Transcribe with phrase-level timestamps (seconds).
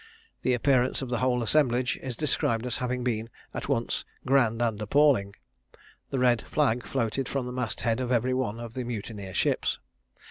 [0.41, 4.81] The appearance of the whole assemblage is described as having been at once grand and
[4.81, 5.35] appalling.
[6.09, 9.77] The red flag floated from the mast head of every one of the mutineer ships.